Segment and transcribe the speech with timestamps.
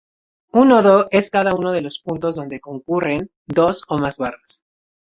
[0.51, 4.63] Un nodo es cada uno de los puntos donde concurren dos o más barras.